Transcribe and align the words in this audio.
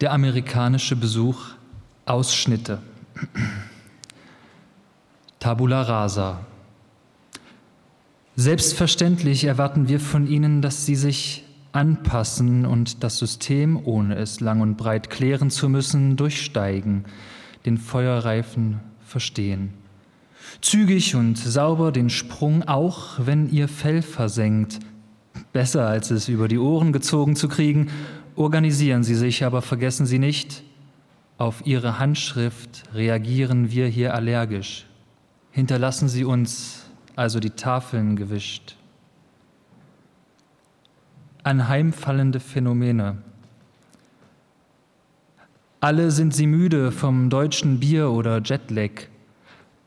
Der 0.00 0.12
amerikanische 0.12 0.94
Besuch, 0.94 1.46
Ausschnitte. 2.06 2.78
Tabula 5.40 5.82
rasa. 5.82 6.38
Selbstverständlich 8.36 9.42
erwarten 9.42 9.88
wir 9.88 9.98
von 9.98 10.28
Ihnen, 10.28 10.62
dass 10.62 10.86
Sie 10.86 10.94
sich 10.94 11.44
anpassen 11.72 12.64
und 12.64 13.02
das 13.02 13.18
System, 13.18 13.80
ohne 13.84 14.14
es 14.14 14.38
lang 14.38 14.60
und 14.60 14.76
breit 14.76 15.10
klären 15.10 15.50
zu 15.50 15.68
müssen, 15.68 16.16
durchsteigen, 16.16 17.04
den 17.66 17.76
Feuerreifen 17.76 18.78
verstehen. 19.04 19.74
Zügig 20.60 21.16
und 21.16 21.38
sauber 21.38 21.90
den 21.90 22.08
Sprung, 22.08 22.62
auch 22.62 23.18
wenn 23.18 23.50
Ihr 23.50 23.66
Fell 23.66 24.02
versenkt. 24.02 24.78
Besser 25.52 25.88
als 25.88 26.12
es 26.12 26.28
über 26.28 26.46
die 26.46 26.58
Ohren 26.58 26.92
gezogen 26.92 27.34
zu 27.34 27.48
kriegen, 27.48 27.90
organisieren 28.38 29.02
Sie 29.02 29.14
sich, 29.14 29.44
aber 29.44 29.62
vergessen 29.62 30.06
Sie 30.06 30.18
nicht, 30.18 30.62
auf 31.36 31.66
Ihre 31.66 31.98
Handschrift 31.98 32.84
reagieren 32.94 33.70
wir 33.70 33.86
hier 33.86 34.14
allergisch. 34.14 34.86
Hinterlassen 35.50 36.08
Sie 36.08 36.24
uns 36.24 36.86
also 37.16 37.40
die 37.40 37.50
Tafeln 37.50 38.14
gewischt. 38.14 38.76
Anheimfallende 41.42 42.38
Phänomene. 42.38 43.18
Alle 45.80 46.10
sind 46.10 46.34
sie 46.34 46.46
müde 46.46 46.92
vom 46.92 47.30
deutschen 47.30 47.80
Bier 47.80 48.10
oder 48.10 48.40
Jetlag. 48.42 49.08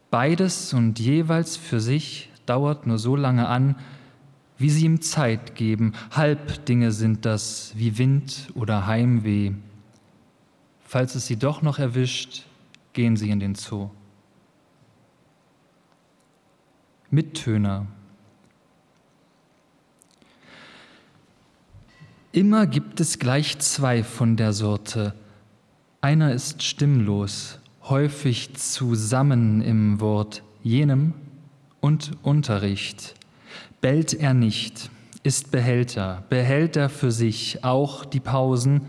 Beides 0.09 0.73
und 0.73 0.99
jeweils 0.99 1.57
für 1.57 1.79
sich 1.79 2.29
dauert 2.45 2.87
nur 2.87 2.97
so 2.97 3.15
lange 3.15 3.47
an, 3.47 3.75
wie 4.61 4.69
sie 4.69 4.85
ihm 4.85 5.01
Zeit 5.01 5.55
geben. 5.55 5.93
Halbdinge 6.11 6.91
sind 6.91 7.25
das, 7.25 7.73
wie 7.75 7.97
Wind 7.97 8.49
oder 8.53 8.87
Heimweh. 8.87 9.53
Falls 10.81 11.15
es 11.15 11.27
sie 11.27 11.37
doch 11.37 11.61
noch 11.61 11.79
erwischt, 11.79 12.43
gehen 12.93 13.15
sie 13.15 13.29
in 13.29 13.39
den 13.39 13.55
Zoo. 13.55 13.89
Mittöner. 17.09 17.87
Immer 22.31 22.65
gibt 22.65 23.01
es 23.01 23.19
gleich 23.19 23.59
zwei 23.59 24.03
von 24.03 24.37
der 24.37 24.53
Sorte. 24.53 25.13
Einer 25.99 26.33
ist 26.33 26.63
stimmlos, 26.63 27.59
häufig 27.83 28.53
zusammen 28.55 29.61
im 29.61 29.99
Wort 29.99 30.41
jenem 30.63 31.13
und 31.81 32.11
Unterricht. 32.23 33.15
Bellt 33.81 34.13
er 34.13 34.33
nicht, 34.33 34.89
ist 35.23 35.51
Behälter, 35.51 36.23
behält 36.29 36.75
er 36.75 36.89
für 36.89 37.11
sich 37.11 37.63
auch 37.63 38.05
die 38.05 38.19
Pausen, 38.19 38.81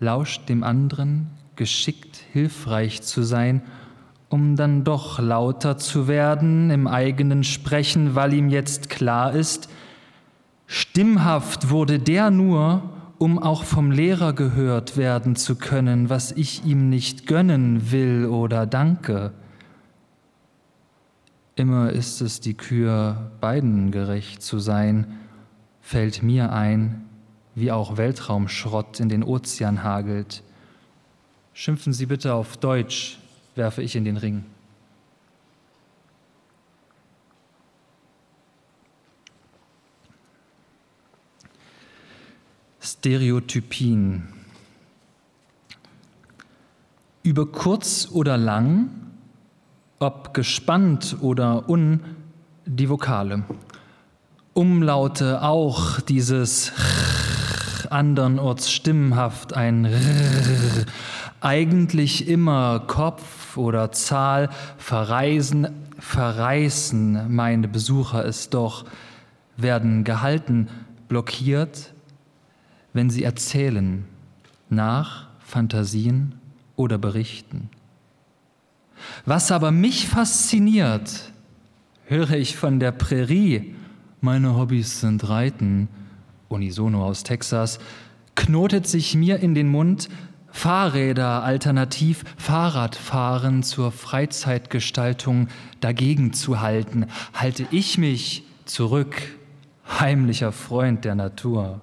lauscht 0.00 0.48
dem 0.48 0.62
anderen, 0.62 1.30
geschickt 1.56 2.20
hilfreich 2.32 3.02
zu 3.02 3.22
sein 3.22 3.62
um 4.28 4.56
dann 4.56 4.84
doch 4.84 5.18
lauter 5.18 5.78
zu 5.78 6.06
werden 6.06 6.70
im 6.70 6.86
eigenen 6.86 7.44
Sprechen, 7.44 8.14
weil 8.14 8.34
ihm 8.34 8.50
jetzt 8.50 8.90
klar 8.90 9.32
ist, 9.32 9.68
stimmhaft 10.66 11.70
wurde 11.70 11.98
der 11.98 12.30
nur, 12.30 12.82
um 13.16 13.38
auch 13.38 13.64
vom 13.64 13.90
Lehrer 13.90 14.32
gehört 14.32 14.96
werden 14.96 15.34
zu 15.34 15.56
können, 15.56 16.10
was 16.10 16.30
ich 16.32 16.64
ihm 16.64 16.88
nicht 16.90 17.26
gönnen 17.26 17.90
will 17.90 18.26
oder 18.26 18.66
danke. 18.66 19.32
Immer 21.58 21.90
ist 21.90 22.20
es 22.20 22.38
die 22.38 22.54
Kür, 22.54 23.32
beiden 23.40 23.90
gerecht 23.90 24.44
zu 24.44 24.60
sein, 24.60 25.18
fällt 25.80 26.22
mir 26.22 26.52
ein, 26.52 27.04
wie 27.56 27.72
auch 27.72 27.96
Weltraumschrott 27.96 29.00
in 29.00 29.08
den 29.08 29.24
Ozean 29.24 29.82
hagelt. 29.82 30.44
Schimpfen 31.54 31.92
Sie 31.92 32.06
bitte 32.06 32.32
auf 32.34 32.58
Deutsch, 32.58 33.18
werfe 33.56 33.82
ich 33.82 33.96
in 33.96 34.04
den 34.04 34.16
Ring. 34.18 34.44
Stereotypien. 42.80 44.28
Über 47.24 47.46
kurz 47.46 48.08
oder 48.12 48.36
lang, 48.36 49.07
ob 49.98 50.34
gespannt 50.34 51.16
oder 51.20 51.68
un, 51.68 52.00
die 52.66 52.88
Vokale. 52.88 53.42
Umlaute 54.54 55.42
auch 55.42 56.00
dieses 56.00 56.72
andernorts 57.90 58.70
stimmhaft 58.70 59.54
ein 59.54 59.88
eigentlich 61.40 62.28
immer 62.28 62.80
Kopf 62.80 63.56
oder 63.56 63.92
Zahl 63.92 64.50
verreisen, 64.76 65.68
verreißen 65.98 67.34
meine 67.34 67.68
Besucher 67.68 68.24
es 68.24 68.50
doch, 68.50 68.84
werden 69.56 70.04
gehalten, 70.04 70.68
blockiert, 71.08 71.92
wenn 72.92 73.10
sie 73.10 73.24
erzählen, 73.24 74.04
nach 74.68 75.28
Fantasien 75.40 76.34
oder 76.76 76.98
berichten. 76.98 77.70
Was 79.24 79.50
aber 79.50 79.70
mich 79.70 80.08
fasziniert, 80.08 81.32
höre 82.06 82.32
ich 82.32 82.56
von 82.56 82.80
der 82.80 82.92
Prärie, 82.92 83.74
meine 84.20 84.56
Hobbys 84.56 85.00
sind 85.00 85.28
Reiten, 85.28 85.88
unisono 86.48 87.04
aus 87.04 87.22
Texas, 87.22 87.78
knotet 88.34 88.86
sich 88.86 89.14
mir 89.14 89.40
in 89.40 89.54
den 89.54 89.68
Mund, 89.68 90.08
Fahrräder 90.50 91.44
alternativ 91.44 92.24
Fahrradfahren 92.36 93.62
zur 93.62 93.92
Freizeitgestaltung 93.92 95.48
dagegen 95.80 96.32
zu 96.32 96.60
halten, 96.60 97.06
halte 97.34 97.66
ich 97.70 97.98
mich 97.98 98.44
zurück, 98.64 99.22
heimlicher 100.00 100.52
Freund 100.52 101.04
der 101.04 101.14
Natur. 101.14 101.80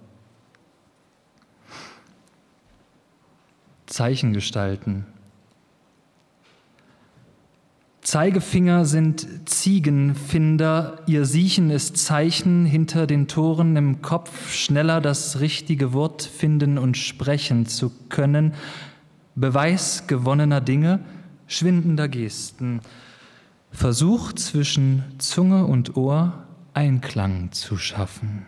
Zeichen 3.85 4.33
gestalten. 4.33 5.05
Zeigefinger 8.05 8.85
sind 8.85 9.49
Ziegenfinder, 9.49 10.99
ihr 11.07 11.25
Siechen 11.25 11.71
ist 11.71 11.97
Zeichen 11.97 12.63
hinter 12.63 13.07
den 13.07 13.27
Toren 13.27 13.75
im 13.75 14.03
Kopf, 14.03 14.53
schneller 14.53 15.01
das 15.01 15.39
richtige 15.39 15.91
Wort 15.91 16.21
finden 16.21 16.77
und 16.77 16.97
sprechen 16.97 17.65
zu 17.65 17.91
können, 18.09 18.53
Beweis 19.33 20.05
gewonnener 20.05 20.61
Dinge, 20.61 20.99
schwindender 21.47 22.07
Gesten, 22.07 22.81
Versuch 23.71 24.33
zwischen 24.33 25.03
Zunge 25.17 25.65
und 25.65 25.97
Ohr 25.97 26.43
Einklang 26.75 27.53
zu 27.53 27.75
schaffen. 27.75 28.45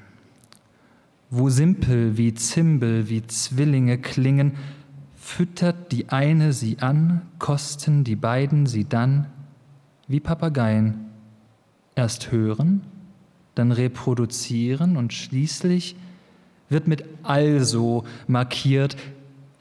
Wo 1.32 1.50
Simpel 1.50 2.16
wie 2.16 2.36
Zimbel, 2.36 3.10
wie 3.10 3.26
Zwillinge 3.26 3.98
klingen, 3.98 4.52
füttert 5.16 5.92
die 5.92 6.10
eine 6.10 6.54
sie 6.54 6.78
an, 6.78 7.24
kosten 7.40 8.04
die 8.04 8.16
beiden 8.16 8.68
sie 8.68 8.86
dann 8.86 9.26
wie 10.08 10.20
Papageien. 10.20 11.06
Erst 11.96 12.32
hören, 12.32 12.82
dann 13.56 13.72
reproduzieren 13.72 14.98
und 14.98 15.14
schließlich 15.14 15.96
wird 16.70 16.88
mit 16.88 17.06
also 17.24 18.04
markiert, 18.28 18.96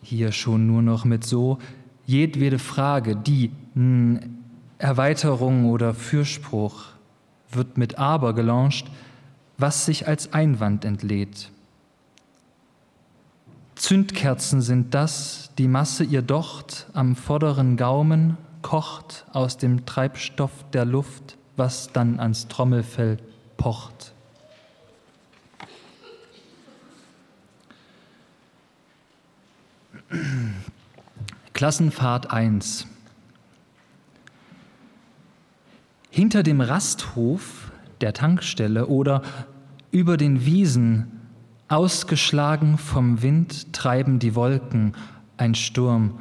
hier 0.03 0.33
schon 0.33 0.67
nur 0.67 0.83
noch 0.83 1.05
mit 1.05 1.25
so, 1.25 1.59
jedwede 2.05 2.59
Frage, 2.59 3.17
die 3.17 3.51
mh, 3.75 4.21
hm, 4.21 4.21
Erweiterung 4.79 5.71
oder 5.71 5.95
Fürspruch 5.95 6.84
wird 7.51 7.78
mit 7.78 7.99
aber 7.99 8.34
gelauncht, 8.34 8.91
was 9.57 9.87
sich 9.87 10.07
als 10.07 10.34
Einwand 10.34 10.84
entlädt. 10.84 11.51
Zündkerzen 13.75 14.61
sind 14.61 14.93
das, 14.95 15.51
die 15.57 15.69
Masse 15.69 16.04
ihr 16.04 16.22
Docht 16.22 16.89
am 16.93 17.16
vorderen 17.16 17.77
Gaumen 17.77 18.37
kocht 18.66 19.24
aus 19.33 19.59
dem 19.59 19.86
Treibstoff 19.86 20.51
der 20.72 20.84
Luft, 20.84 21.39
was 21.57 21.92
dann 21.92 22.18
ans 22.18 22.48
Trommelfell 22.48 23.18
pocht. 23.57 24.13
Klassenfahrt 31.53 32.33
1. 32.33 32.89
Hinter 36.10 36.42
dem 36.42 36.60
Rasthof 36.60 37.71
der 38.01 38.15
Tankstelle 38.15 38.89
oder 38.89 39.22
über 39.92 40.16
den 40.16 40.45
Wiesen, 40.45 41.21
ausgeschlagen 41.69 42.78
vom 42.78 43.22
Wind, 43.22 43.72
treiben 43.72 44.19
die 44.19 44.34
Wolken, 44.34 44.97
ein 45.36 45.54
Sturm, 45.54 46.19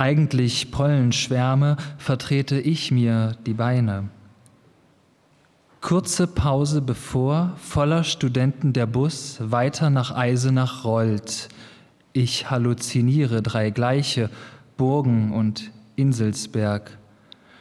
eigentlich 0.00 0.70
Pollenschwärme, 0.70 1.76
vertrete 1.98 2.58
ich 2.58 2.90
mir 2.90 3.36
die 3.46 3.52
Beine. 3.52 4.08
Kurze 5.82 6.26
Pause 6.26 6.80
bevor 6.80 7.52
voller 7.56 8.02
Studenten 8.02 8.72
der 8.72 8.86
Bus 8.86 9.36
weiter 9.40 9.90
nach 9.90 10.10
Eisenach 10.10 10.84
rollt. 10.84 11.48
Ich 12.14 12.50
halluziniere 12.50 13.42
drei 13.42 13.68
gleiche 13.68 14.30
Burgen 14.78 15.32
und 15.32 15.70
Inselsberg. 15.96 16.96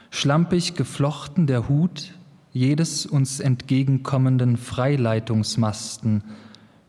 Schlampig 0.10 0.76
geflochten 0.76 1.46
der 1.46 1.68
Hut 1.68 2.14
jedes 2.54 3.06
uns 3.06 3.42
entgegenkommenden 3.42 4.56
Freileitungsmasten, 4.56 6.24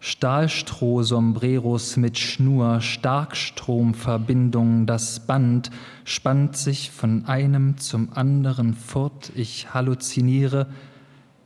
Stahlstroh-Sombreros 0.00 1.96
mit 1.98 2.18
Schnur, 2.18 2.80
Starkstromverbindung, 2.80 4.86
das 4.86 5.20
Band 5.20 5.70
spannt 6.04 6.56
sich 6.56 6.90
von 6.90 7.26
einem 7.26 7.76
zum 7.76 8.10
anderen 8.14 8.72
fort. 8.72 9.30
Ich 9.34 9.74
halluziniere 9.74 10.68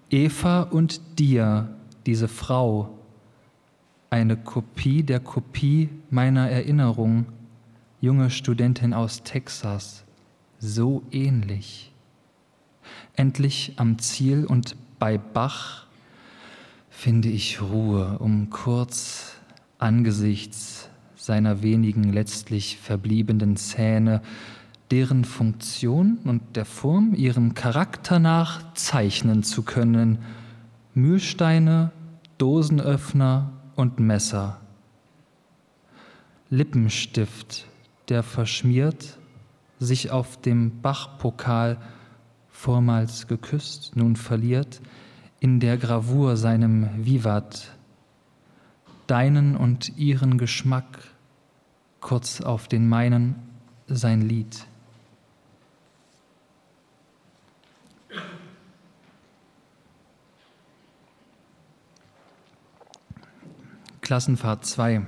Eva 0.09 0.63
und 0.63 1.19
dir, 1.19 1.69
diese 2.07 2.29
Frau, 2.29 2.97
eine 4.11 4.37
Kopie 4.37 5.03
der 5.03 5.19
Kopie 5.19 5.89
meiner 6.11 6.49
Erinnerung, 6.49 7.27
junge 8.01 8.31
Studentin 8.31 8.95
aus 8.95 9.25
Texas, 9.25 10.05
so 10.61 11.03
ähnlich. 11.11 11.91
Endlich 13.17 13.73
am 13.77 13.99
Ziel 13.99 14.47
und 14.47 14.77
bei 15.01 15.19
Bach 15.19 15.85
finde 16.95 17.29
ich 17.29 17.61
Ruhe, 17.61 18.19
um 18.21 18.49
kurz 18.51 19.35
angesichts 19.79 20.89
seiner 21.17 21.63
wenigen 21.63 22.13
letztlich 22.13 22.79
verbliebenen 22.79 23.57
Zähne, 23.57 24.23
deren 24.91 25.25
Funktion 25.25 26.19
und 26.25 26.57
der 26.57 26.65
Form 26.65 27.15
ihrem 27.15 27.55
Charakter 27.55 28.19
nach 28.19 28.73
zeichnen 28.75 29.43
zu 29.43 29.63
können, 29.63 30.19
Mühlsteine, 30.95 31.91
Dosenöffner 32.39 33.53
und 33.75 33.99
Messer. 33.99 34.61
Lippenstift, 36.49 37.67
der 38.09 38.23
verschmiert, 38.23 39.19
sich 39.79 40.11
auf 40.11 40.41
dem 40.41 40.81
Bachpokal 40.81 41.79
vormals 42.49 43.27
geküsst, 43.27 43.97
nun 43.97 44.17
verliert, 44.17 44.81
in 45.45 45.61
der 45.61 45.77
Gravur 45.77 46.39
seinem 46.39 46.89
Vivat, 47.05 47.71
deinen 49.07 49.59
und 49.59 49.99
ihren 49.99 50.39
Geschmack, 50.39 50.87
kurz 52.01 52.41
auf 52.41 52.67
den 52.67 52.89
meinen 52.89 53.35
sein 53.87 54.23
Lied. 54.23 54.65
Klassenfahrt 64.01 64.65
2. 64.65 65.03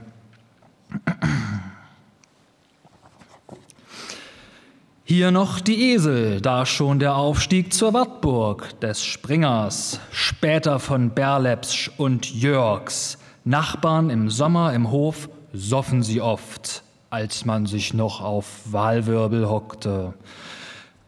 Hier 5.08 5.31
noch 5.31 5.61
die 5.61 5.93
Esel, 5.93 6.41
da 6.41 6.67
schon 6.67 6.99
der 6.99 7.14
Aufstieg 7.14 7.73
zur 7.73 7.94
Wartburg 7.94 8.81
des 8.81 9.05
Springers, 9.05 10.00
später 10.11 10.81
von 10.81 11.11
Berlepsch 11.11 11.93
und 11.97 12.35
Jörgs. 12.35 13.17
Nachbarn 13.44 14.11
im 14.11 14.31
Sommer 14.31 14.75
im 14.75 14.91
Hof 14.91 15.29
soffen 15.53 16.03
sie 16.03 16.20
oft, 16.20 16.82
als 17.08 17.44
man 17.44 17.67
sich 17.67 17.94
noch 17.94 18.20
auf 18.20 18.62
Wahlwirbel 18.73 19.49
hockte. 19.49 20.14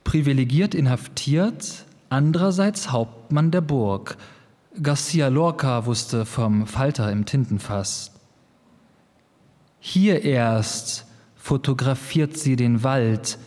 Privilegiert 0.04 0.76
inhaftiert, 0.76 1.84
andererseits 2.08 2.92
Hauptmann 2.92 3.50
der 3.50 3.62
Burg, 3.62 4.16
Garcia 4.80 5.26
Lorca 5.26 5.86
wusste 5.86 6.24
vom 6.24 6.68
Falter 6.68 7.10
im 7.10 7.24
Tintenfass. 7.24 8.12
Hier 9.80 10.22
erst 10.22 11.04
fotografiert 11.34 12.38
sie 12.38 12.54
den 12.54 12.84
Wald, 12.84 13.38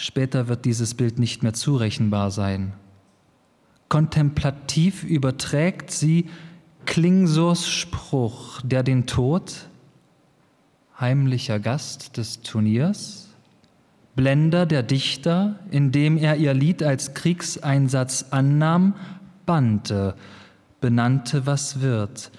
später 0.00 0.48
wird 0.48 0.64
dieses 0.64 0.94
Bild 0.94 1.18
nicht 1.18 1.42
mehr 1.42 1.52
zurechenbar 1.52 2.30
sein. 2.30 2.72
Kontemplativ 3.88 5.04
überträgt 5.04 5.90
sie 5.90 6.26
Klingsors 6.86 7.68
Spruch, 7.68 8.62
der 8.62 8.82
den 8.82 9.06
Tod, 9.06 9.66
heimlicher 10.98 11.58
Gast 11.58 12.16
des 12.16 12.40
Turniers, 12.40 13.28
Blender 14.16 14.66
der 14.66 14.82
Dichter, 14.82 15.58
indem 15.70 16.16
er 16.16 16.36
ihr 16.36 16.52
Lied 16.52 16.82
als 16.82 17.14
Kriegseinsatz 17.14 18.26
annahm, 18.30 18.94
bannte, 19.46 20.14
benannte, 20.80 21.46
was 21.46 21.80
wird. 21.80 22.30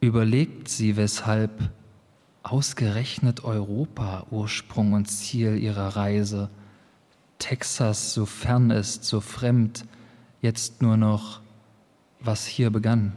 Überlegt 0.00 0.68
sie, 0.68 0.96
weshalb 0.96 1.70
ausgerechnet 2.44 3.42
Europa 3.42 4.26
Ursprung 4.30 4.92
und 4.92 5.06
Ziel 5.06 5.56
ihrer 5.56 5.96
Reise, 5.96 6.50
Texas 7.38 8.14
so 8.14 8.26
fern 8.26 8.70
ist, 8.70 9.04
so 9.04 9.20
fremd, 9.20 9.84
jetzt 10.40 10.82
nur 10.82 10.96
noch, 10.96 11.40
was 12.20 12.46
hier 12.46 12.70
begann. 12.70 13.16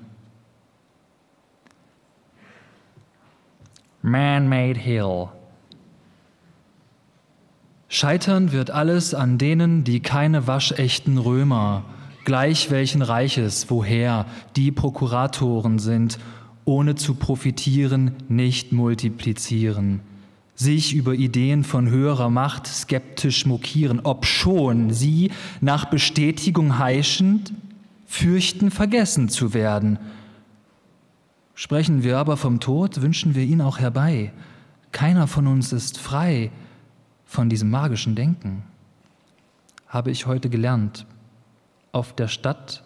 Man-made 4.02 4.80
Hill. 4.80 5.28
Scheitern 7.90 8.52
wird 8.52 8.72
alles 8.72 9.14
an 9.14 9.38
denen, 9.38 9.84
die 9.84 10.02
keine 10.02 10.48
waschechten 10.48 11.18
Römer, 11.18 11.84
gleich 12.24 12.72
welchen 12.72 13.02
Reiches, 13.02 13.70
woher 13.70 14.26
die 14.56 14.72
Prokuratoren 14.72 15.80
sind, 15.80 16.20
ohne 16.68 16.96
zu 16.96 17.16
profitieren, 17.16 18.12
nicht 18.28 18.74
multiplizieren, 18.74 20.02
sich 20.54 20.94
über 20.94 21.14
Ideen 21.14 21.64
von 21.64 21.90
höherer 21.90 22.30
Macht 22.30 22.68
skeptisch 22.68 23.46
mokieren, 23.46 24.02
obschon 24.02 24.92
sie 24.92 25.32
nach 25.62 25.86
Bestätigung 25.86 26.78
heischend 26.78 27.54
fürchten, 28.06 28.70
vergessen 28.70 29.30
zu 29.30 29.54
werden. 29.54 29.98
Sprechen 31.56 32.04
wir 32.04 32.18
aber 32.18 32.36
vom 32.36 32.60
Tod, 32.60 33.02
wünschen 33.02 33.34
wir 33.34 33.44
ihn 33.44 33.62
auch 33.62 33.80
herbei. 33.80 34.34
Keiner 34.92 35.28
von 35.28 35.48
uns 35.48 35.72
ist 35.72 35.98
frei 35.98 36.52
von 37.26 37.50
diesem 37.50 37.70
magischen 37.70 38.14
Denken. 38.16 38.64
Habe 39.88 40.12
ich 40.12 40.26
heute 40.26 40.50
gelernt 40.50 41.06
auf 41.94 42.14
der 42.14 42.28
Stadt, 42.28 42.84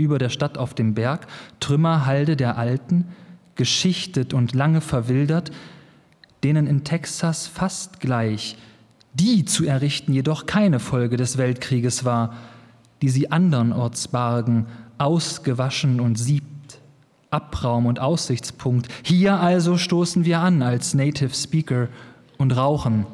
über 0.00 0.18
der 0.18 0.28
Stadt 0.30 0.58
auf 0.58 0.74
dem 0.74 0.94
Berg, 0.94 1.26
Trümmerhalde 1.60 2.36
der 2.36 2.56
Alten, 2.56 3.06
geschichtet 3.54 4.32
und 4.32 4.54
lange 4.54 4.80
verwildert, 4.80 5.50
denen 6.42 6.66
in 6.66 6.84
Texas 6.84 7.46
fast 7.46 8.00
gleich, 8.00 8.56
die 9.14 9.44
zu 9.44 9.66
errichten 9.66 10.12
jedoch 10.12 10.46
keine 10.46 10.80
Folge 10.80 11.16
des 11.16 11.36
Weltkrieges 11.36 12.04
war, 12.04 12.34
die 13.02 13.08
sie 13.08 13.30
andernorts 13.30 14.08
bargen, 14.08 14.66
ausgewaschen 14.98 16.00
und 16.00 16.16
siebt, 16.16 16.80
Abraum 17.30 17.86
und 17.86 18.00
Aussichtspunkt. 18.00 18.88
Hier 19.02 19.38
also 19.38 19.76
stoßen 19.76 20.24
wir 20.24 20.40
an 20.40 20.62
als 20.62 20.94
Native 20.94 21.34
Speaker 21.34 21.88
und 22.38 22.52
rauchen. 22.52 23.06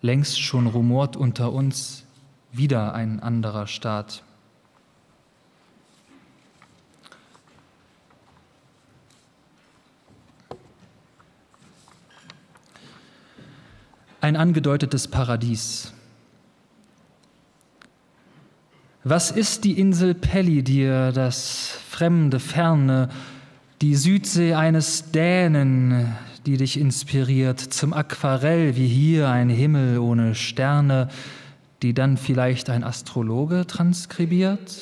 Längst 0.00 0.40
schon 0.40 0.66
rumort 0.66 1.16
unter 1.16 1.52
uns 1.52 2.04
wieder 2.52 2.94
ein 2.94 3.20
anderer 3.20 3.66
Staat. 3.66 4.22
Ein 14.24 14.36
angedeutetes 14.36 15.06
Paradies. 15.06 15.92
Was 19.02 19.30
ist 19.30 19.64
die 19.64 19.78
Insel 19.78 20.14
Pelli 20.14 20.62
dir, 20.62 21.12
das 21.12 21.76
fremde 21.90 22.40
Ferne, 22.40 23.10
die 23.82 23.94
Südsee 23.94 24.54
eines 24.54 25.10
Dänen, 25.10 26.16
die 26.46 26.56
dich 26.56 26.80
inspiriert, 26.80 27.60
zum 27.60 27.92
Aquarell 27.92 28.76
wie 28.76 28.88
hier 28.88 29.28
ein 29.28 29.50
Himmel 29.50 29.98
ohne 29.98 30.34
Sterne, 30.34 31.08
die 31.82 31.92
dann 31.92 32.16
vielleicht 32.16 32.70
ein 32.70 32.82
Astrologe 32.82 33.66
transkribiert? 33.66 34.74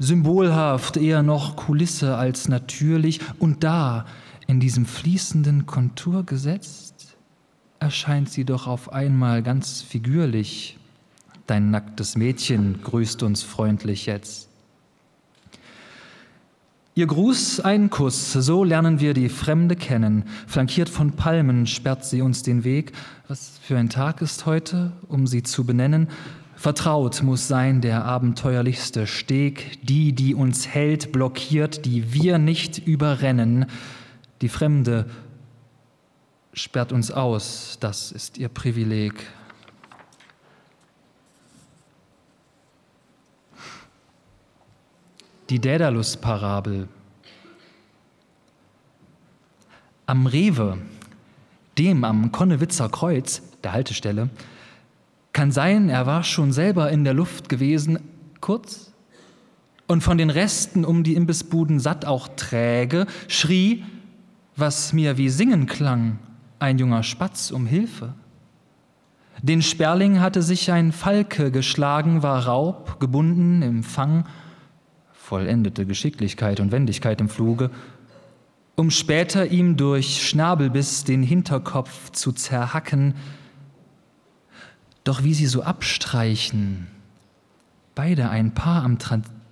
Symbolhaft 0.00 0.96
eher 0.96 1.22
noch 1.22 1.54
Kulisse 1.54 2.16
als 2.16 2.48
natürlich 2.48 3.20
und 3.38 3.62
da, 3.62 4.04
in 4.48 4.58
diesem 4.58 4.84
fließenden 4.84 5.66
Kontur 5.66 6.26
gesetzt, 6.26 6.99
erscheint 7.80 8.30
sie 8.30 8.44
doch 8.44 8.66
auf 8.66 8.92
einmal 8.92 9.42
ganz 9.42 9.82
figürlich. 9.82 10.78
Dein 11.46 11.70
nacktes 11.70 12.16
Mädchen 12.16 12.80
grüßt 12.82 13.22
uns 13.24 13.42
freundlich 13.42 14.06
jetzt. 14.06 14.48
Ihr 16.94 17.06
Gruß 17.06 17.60
ein 17.60 17.88
Kuss, 17.88 18.32
so 18.32 18.62
lernen 18.62 19.00
wir 19.00 19.14
die 19.14 19.28
Fremde 19.28 19.74
kennen. 19.74 20.24
Flankiert 20.46 20.88
von 20.88 21.12
Palmen 21.12 21.66
sperrt 21.66 22.04
sie 22.04 22.20
uns 22.20 22.42
den 22.42 22.62
Weg. 22.62 22.92
Was 23.26 23.58
für 23.62 23.78
ein 23.78 23.88
Tag 23.88 24.20
ist 24.20 24.44
heute, 24.44 24.92
um 25.08 25.26
sie 25.26 25.42
zu 25.42 25.64
benennen? 25.64 26.08
Vertraut 26.56 27.22
muss 27.22 27.48
sein 27.48 27.80
der 27.80 28.04
abenteuerlichste 28.04 29.06
Steg, 29.06 29.78
die, 29.86 30.12
die 30.12 30.34
uns 30.34 30.68
hält, 30.68 31.10
blockiert, 31.10 31.86
die 31.86 32.12
wir 32.12 32.36
nicht 32.36 32.86
überrennen. 32.86 33.64
Die 34.42 34.50
Fremde 34.50 35.06
sperrt 36.52 36.92
uns 36.92 37.10
aus, 37.10 37.78
das 37.80 38.12
ist 38.12 38.38
ihr 38.38 38.48
Privileg. 38.48 39.26
Die 45.48 45.60
Daedalus-Parabel. 45.60 46.88
Am 50.06 50.26
Rewe, 50.26 50.78
dem 51.78 52.04
am 52.04 52.32
Konnewitzer 52.32 52.88
Kreuz, 52.88 53.42
der 53.62 53.72
Haltestelle, 53.72 54.30
kann 55.32 55.52
sein, 55.52 55.88
er 55.88 56.06
war 56.06 56.24
schon 56.24 56.52
selber 56.52 56.90
in 56.90 57.04
der 57.04 57.14
Luft 57.14 57.48
gewesen, 57.48 58.00
kurz, 58.40 58.92
und 59.86 60.02
von 60.02 60.18
den 60.18 60.30
Resten 60.30 60.84
um 60.84 61.02
die 61.02 61.14
Imbissbuden 61.14 61.80
satt 61.80 62.04
auch 62.04 62.28
träge, 62.36 63.06
schrie, 63.26 63.84
was 64.56 64.92
mir 64.92 65.16
wie 65.16 65.28
Singen 65.28 65.66
klang, 65.66 66.18
ein 66.60 66.78
junger 66.78 67.02
Spatz 67.02 67.50
um 67.50 67.66
Hilfe. 67.66 68.14
Den 69.42 69.62
Sperling 69.62 70.20
hatte 70.20 70.42
sich 70.42 70.70
ein 70.70 70.92
Falke 70.92 71.50
geschlagen, 71.50 72.22
war 72.22 72.46
Raub, 72.46 73.00
gebunden 73.00 73.62
im 73.62 73.82
Fang, 73.82 74.26
vollendete 75.12 75.86
Geschicklichkeit 75.86 76.60
und 76.60 76.72
Wendigkeit 76.72 77.20
im 77.20 77.28
Fluge, 77.28 77.70
um 78.76 78.90
später 78.90 79.46
ihm 79.46 79.76
durch 79.76 80.26
Schnabelbiss 80.28 81.04
den 81.04 81.22
Hinterkopf 81.22 82.10
zu 82.10 82.32
zerhacken. 82.32 83.14
Doch 85.04 85.22
wie 85.22 85.34
sie 85.34 85.46
so 85.46 85.62
abstreichen, 85.62 86.88
beide 87.94 88.28
ein 88.28 88.52
Paar 88.52 88.84
am 88.84 88.98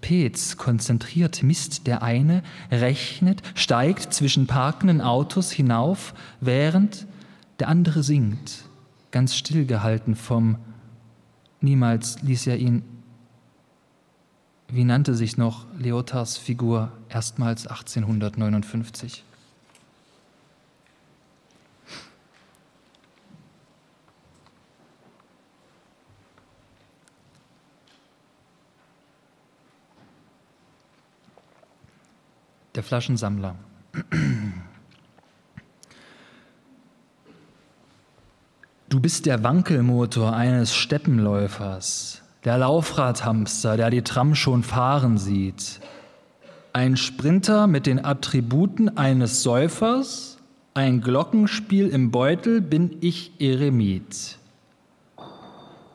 Trapez, 0.00 0.56
konzentriert 0.56 1.42
misst 1.42 1.86
der 1.86 2.02
eine, 2.02 2.42
rechnet, 2.70 3.42
steigt 3.54 4.12
zwischen 4.12 4.46
parkenden 4.46 5.00
Autos 5.00 5.50
hinauf, 5.50 6.14
während 6.40 7.06
der 7.58 7.68
andere 7.68 8.02
singt, 8.02 8.64
ganz 9.10 9.34
stillgehalten 9.34 10.14
vom 10.14 10.58
Niemals 11.60 12.22
ließ 12.22 12.46
er 12.46 12.56
ihn 12.56 12.82
wie 14.70 14.84
nannte 14.84 15.14
sich 15.14 15.38
noch 15.38 15.66
Leotards 15.78 16.36
Figur 16.36 16.92
erstmals 17.08 17.66
1859? 17.66 19.24
Der 32.78 32.84
Flaschensammler. 32.84 33.56
Du 38.88 39.00
bist 39.00 39.26
der 39.26 39.42
Wankelmotor 39.42 40.32
eines 40.32 40.72
Steppenläufers 40.72 42.22
der 42.44 42.56
Laufradhamster, 42.58 43.76
der 43.76 43.90
die 43.90 44.02
Tram 44.02 44.36
schon 44.36 44.62
fahren 44.62 45.18
sieht. 45.18 45.80
Ein 46.72 46.96
Sprinter 46.96 47.66
mit 47.66 47.86
den 47.86 48.04
Attributen 48.04 48.96
eines 48.96 49.42
Säufers, 49.42 50.38
ein 50.74 51.00
Glockenspiel 51.00 51.88
im 51.88 52.12
Beutel 52.12 52.60
bin 52.60 52.98
ich 53.00 53.40
Eremit. 53.40 54.38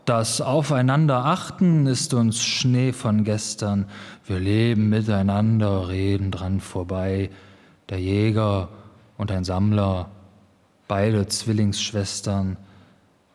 Das 0.06 0.42
Aufeinanderachten 0.42 1.88
ist 1.88 2.14
uns 2.14 2.44
Schnee 2.44 2.92
von 2.92 3.24
gestern. 3.24 3.86
Wir 4.26 4.38
leben 4.38 4.90
miteinander, 4.90 5.88
reden 5.88 6.30
dran 6.30 6.60
vorbei. 6.60 7.30
Der 7.88 8.02
Jäger 8.02 8.68
und 9.18 9.32
ein 9.32 9.46
Sammler, 9.46 10.10
beide 10.90 11.28
Zwillingsschwestern. 11.28 12.58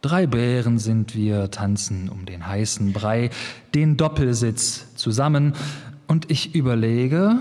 Drei 0.03 0.27
Bären 0.27 0.79
sind 0.79 1.15
wir, 1.15 1.51
tanzen 1.51 2.11
um 2.11 2.27
den 2.27 2.47
heißen 2.47 2.93
Brei, 2.93 3.31
den 3.75 3.97
Doppelsitz 3.97 4.95
zusammen, 4.95 5.55
und 6.07 6.31
ich 6.31 6.55
überlege, 6.55 7.37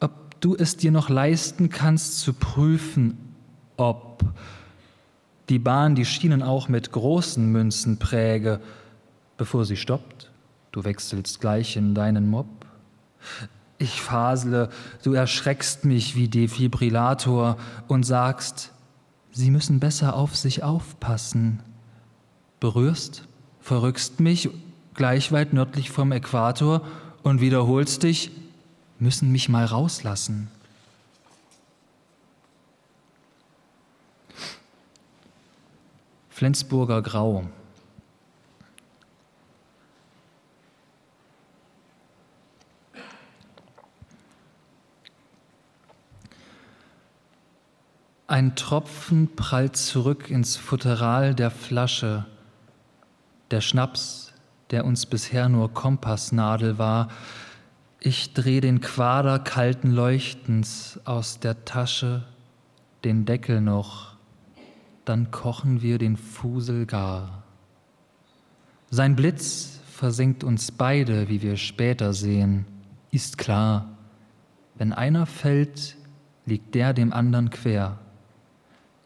ob 0.00 0.40
du 0.40 0.54
es 0.54 0.76
dir 0.76 0.90
noch 0.90 1.08
leisten 1.08 1.70
kannst 1.70 2.20
zu 2.20 2.34
prüfen, 2.34 3.16
ob 3.76 4.24
die 5.48 5.58
Bahn 5.58 5.94
die 5.94 6.04
Schienen 6.04 6.42
auch 6.42 6.68
mit 6.68 6.92
großen 6.92 7.50
Münzen 7.50 7.98
präge, 7.98 8.60
bevor 9.36 9.64
sie 9.64 9.76
stoppt. 9.76 10.30
Du 10.72 10.84
wechselst 10.84 11.40
gleich 11.40 11.76
in 11.76 11.94
deinen 11.94 12.28
Mob. 12.28 12.46
Ich 13.78 14.00
fasle, 14.00 14.70
du 15.02 15.12
erschreckst 15.12 15.84
mich 15.84 16.16
wie 16.16 16.28
Defibrillator 16.28 17.56
und 17.88 18.04
sagst, 18.04 18.72
Sie 19.36 19.50
müssen 19.50 19.80
besser 19.80 20.16
auf 20.16 20.34
sich 20.34 20.62
aufpassen. 20.62 21.62
Berührst, 22.58 23.28
verrückst 23.60 24.18
mich 24.18 24.48
gleich 24.94 25.30
weit 25.30 25.52
nördlich 25.52 25.90
vom 25.90 26.10
Äquator 26.10 26.80
und 27.22 27.42
wiederholst 27.42 28.02
dich, 28.02 28.30
müssen 28.98 29.30
mich 29.32 29.50
mal 29.50 29.66
rauslassen. 29.66 30.48
Flensburger 36.36 37.00
Grau. 37.00 37.46
Ein 48.26 48.54
Tropfen 48.54 49.34
prallt 49.34 49.78
zurück 49.78 50.28
ins 50.28 50.58
Futteral 50.58 51.34
der 51.34 51.50
Flasche. 51.50 52.26
Der 53.50 53.62
Schnaps, 53.62 54.34
der 54.70 54.84
uns 54.84 55.06
bisher 55.06 55.48
nur 55.48 55.72
Kompassnadel 55.72 56.76
war. 56.76 57.08
Ich 57.98 58.34
dreh 58.34 58.60
den 58.60 58.82
Quader 58.82 59.38
kalten 59.38 59.90
Leuchtens 59.90 61.00
aus 61.06 61.40
der 61.40 61.64
Tasche, 61.64 62.24
den 63.04 63.24
Deckel 63.24 63.62
noch, 63.62 64.15
dann 65.08 65.30
kochen 65.30 65.82
wir 65.82 65.98
den 65.98 66.16
Fusel 66.16 66.86
gar. 66.86 67.42
Sein 68.90 69.16
Blitz 69.16 69.80
versenkt 69.90 70.44
uns 70.44 70.70
beide, 70.70 71.28
wie 71.28 71.42
wir 71.42 71.56
später 71.56 72.12
sehen, 72.12 72.66
ist 73.10 73.38
klar. 73.38 73.88
Wenn 74.74 74.92
einer 74.92 75.26
fällt, 75.26 75.96
liegt 76.44 76.74
der 76.74 76.92
dem 76.92 77.12
anderen 77.12 77.50
quer 77.50 77.98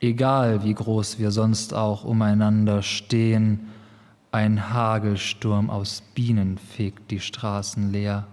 egal 0.00 0.64
wie 0.64 0.74
groß 0.74 1.18
wir 1.18 1.30
sonst 1.30 1.74
auch 1.74 2.04
umeinander 2.04 2.82
stehen, 2.82 3.68
ein 4.32 4.72
Hagelsturm 4.72 5.70
aus 5.70 6.02
Bienen 6.14 6.58
fegt 6.58 7.10
die 7.10 7.20
Straßen 7.20 7.92
leer. 7.92 8.26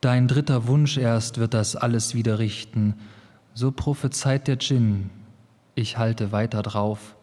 Dein 0.00 0.26
dritter 0.28 0.66
Wunsch 0.66 0.96
erst 0.96 1.38
wird 1.38 1.54
das 1.54 1.76
alles 1.76 2.14
wieder 2.14 2.38
richten, 2.38 2.94
so 3.54 3.70
prophezeit 3.70 4.48
der 4.48 4.56
Djinn, 4.56 5.10
ich 5.74 5.98
halte 5.98 6.32
weiter 6.32 6.62
drauf. 6.62 7.16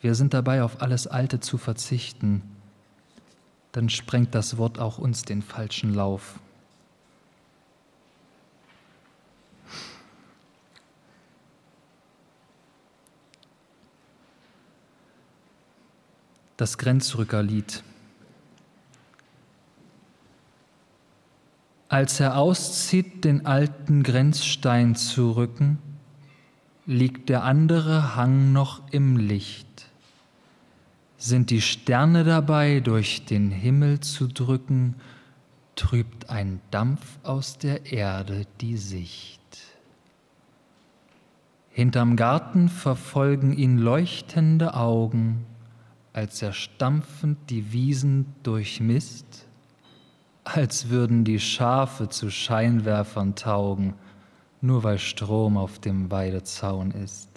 Wir 0.00 0.14
sind 0.14 0.34
dabei, 0.34 0.62
auf 0.62 0.80
alles 0.80 1.06
Alte 1.06 1.40
zu 1.40 1.58
verzichten, 1.58 2.42
dann 3.72 3.88
sprengt 3.88 4.34
das 4.34 4.56
Wort 4.56 4.78
auch 4.78 4.98
uns 4.98 5.22
den 5.22 5.42
falschen 5.42 5.94
Lauf. 5.94 6.40
das 16.58 16.76
Grenzrückerlied. 16.76 17.84
Als 21.88 22.20
er 22.20 22.36
auszieht, 22.36 23.24
den 23.24 23.46
alten 23.46 24.02
Grenzstein 24.02 24.94
zu 24.94 25.30
rücken, 25.30 25.78
liegt 26.88 27.28
der 27.28 27.44
andere 27.44 28.16
Hang 28.16 28.54
noch 28.54 28.80
im 28.90 29.18
Licht. 29.18 29.90
Sind 31.18 31.50
die 31.50 31.60
Sterne 31.60 32.24
dabei, 32.24 32.80
durch 32.80 33.26
den 33.26 33.50
Himmel 33.50 34.00
zu 34.00 34.26
drücken, 34.26 34.94
trübt 35.76 36.30
ein 36.30 36.60
Dampf 36.70 37.18
aus 37.24 37.58
der 37.58 37.92
Erde 37.92 38.46
die 38.62 38.78
Sicht. 38.78 39.42
Hinterm 41.68 42.16
Garten 42.16 42.70
verfolgen 42.70 43.52
ihn 43.52 43.76
leuchtende 43.76 44.72
Augen, 44.72 45.44
als 46.14 46.40
er 46.40 46.54
stampfend 46.54 47.50
die 47.50 47.70
Wiesen 47.70 48.34
durchmisst, 48.42 49.46
als 50.42 50.88
würden 50.88 51.24
die 51.24 51.38
Schafe 51.38 52.08
zu 52.08 52.30
Scheinwerfern 52.30 53.34
taugen, 53.34 53.92
nur 54.60 54.82
weil 54.82 54.98
Strom 54.98 55.56
auf 55.56 55.78
dem 55.78 56.10
Weidezaun 56.10 56.90
ist. 56.90 57.28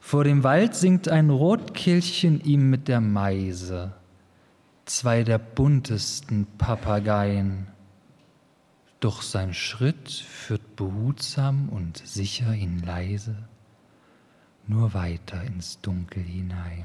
Vor 0.00 0.24
dem 0.24 0.44
Wald 0.44 0.74
singt 0.74 1.08
ein 1.08 1.30
Rotkehlchen 1.30 2.40
ihm 2.40 2.70
mit 2.70 2.88
der 2.88 3.00
Meise, 3.00 3.94
zwei 4.84 5.24
der 5.24 5.38
buntesten 5.38 6.46
Papageien. 6.58 7.66
Doch 9.00 9.22
sein 9.22 9.52
Schritt 9.52 10.10
führt 10.10 10.76
behutsam 10.76 11.68
und 11.68 11.98
sicher 11.98 12.54
ihn 12.54 12.82
leise 12.82 13.36
nur 14.68 14.94
weiter 14.94 15.42
ins 15.42 15.80
Dunkel 15.80 16.22
hinein. 16.22 16.84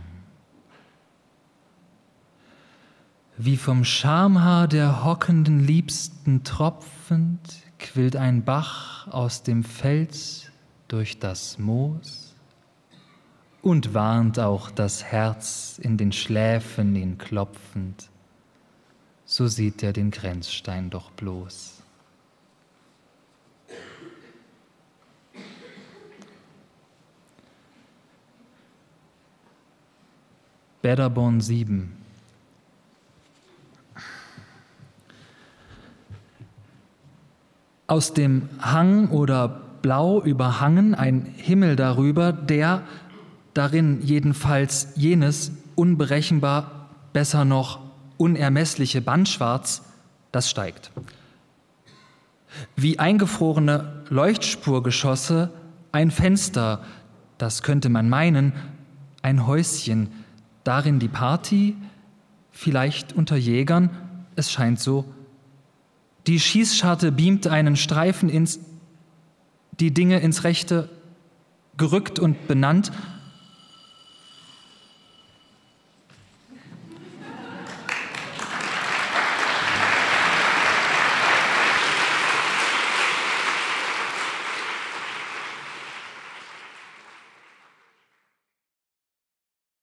Wie 3.38 3.58
vom 3.58 3.86
Schamhaar 3.86 4.68
der 4.68 5.04
hockenden 5.04 5.60
Liebsten 5.66 6.44
tropfend 6.44 7.40
quillt 7.80 8.16
ein 8.16 8.44
Bach 8.44 9.08
aus 9.08 9.42
dem 9.42 9.64
Fels 9.64 10.52
durch 10.88 11.18
das 11.18 11.58
Moos 11.58 12.36
und 13.62 13.94
warnt 13.94 14.38
auch 14.38 14.70
das 14.70 15.04
Herz 15.04 15.80
in 15.82 15.98
den 15.98 16.12
Schläfen 16.12 16.96
ihn 16.96 17.18
klopfend, 17.18 18.10
so 19.26 19.48
sieht 19.48 19.82
er 19.82 19.94
den 19.94 20.12
Grenzstein 20.12 20.90
doch 20.90 21.10
bloß. 21.12 21.82
Bäderborn 30.82 31.40
7. 31.40 32.01
Aus 37.92 38.14
dem 38.14 38.48
Hang 38.62 39.10
oder 39.10 39.50
blau 39.82 40.22
überhangen 40.22 40.96
ein 40.96 41.26
Himmel 41.36 41.76
darüber, 41.76 42.32
der 42.32 42.84
darin 43.54 44.00
jedenfalls 44.02 44.94
jenes 44.96 45.52
unberechenbar, 45.76 46.88
besser 47.12 47.44
noch 47.44 47.82
unermessliche 48.16 49.02
Bandschwarz, 49.02 49.84
das 50.32 50.50
steigt. 50.50 50.92
Wie 52.78 52.98
eingefrorene 52.98 54.04
Leuchtspurgeschosse 54.08 55.50
ein 55.92 56.12
Fenster, 56.12 56.86
das 57.38 57.62
könnte 57.62 57.90
man 57.90 58.08
meinen, 58.08 58.54
ein 59.22 59.46
Häuschen, 59.48 60.08
darin 60.64 61.00
die 61.00 61.10
Party, 61.10 61.76
vielleicht 62.52 63.12
unter 63.12 63.36
Jägern, 63.36 63.90
es 64.38 64.50
scheint 64.50 64.80
so. 64.80 65.04
Die 66.28 66.40
Schießscharte 66.40 67.12
beamt 67.12 67.48
einen 67.48 67.76
Streifen 67.76 68.30
ins, 68.30 68.60
die 69.80 69.94
Dinge 69.94 70.20
ins 70.20 70.44
Rechte 70.44 70.90
gerückt 71.78 72.20
und 72.20 72.48
benannt, 72.48 72.92